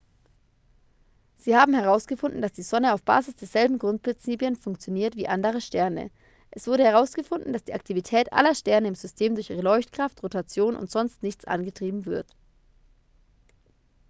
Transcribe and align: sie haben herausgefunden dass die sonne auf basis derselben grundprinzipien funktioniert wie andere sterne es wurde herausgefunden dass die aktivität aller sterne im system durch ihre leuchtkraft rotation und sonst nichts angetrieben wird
sie 1.37 1.55
haben 1.55 1.75
herausgefunden 1.75 2.41
dass 2.41 2.53
die 2.53 2.63
sonne 2.63 2.91
auf 2.95 3.03
basis 3.03 3.35
derselben 3.35 3.77
grundprinzipien 3.77 4.55
funktioniert 4.55 5.15
wie 5.15 5.27
andere 5.27 5.61
sterne 5.61 6.09
es 6.49 6.65
wurde 6.65 6.83
herausgefunden 6.83 7.53
dass 7.53 7.65
die 7.65 7.75
aktivität 7.75 8.33
aller 8.33 8.55
sterne 8.55 8.87
im 8.87 8.95
system 8.95 9.35
durch 9.35 9.51
ihre 9.51 9.61
leuchtkraft 9.61 10.23
rotation 10.23 10.75
und 10.75 10.89
sonst 10.89 11.21
nichts 11.21 11.45
angetrieben 11.45 12.07
wird 12.07 12.25